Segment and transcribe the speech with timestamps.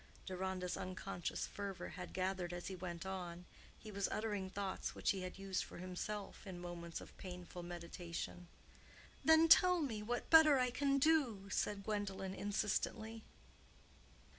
[0.25, 3.45] Deronda's unconscious fervor had gathered as he went on:
[3.77, 8.47] he was uttering thoughts which he had used for himself in moments of painful meditation.
[9.23, 13.21] "Then tell me what better I can do," said Gwendolen, insistently.